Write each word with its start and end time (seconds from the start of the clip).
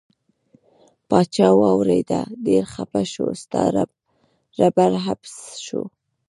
پاچا 1.09 1.47
واوریده 1.59 2.21
ډیر 2.45 2.63
خپه 2.73 3.01
شو 3.11 3.25
ستا 3.41 3.61
ربړ 4.59 4.91
عبث 5.07 5.35
شو. 5.65 5.81